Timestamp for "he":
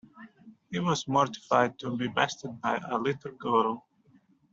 0.71-0.79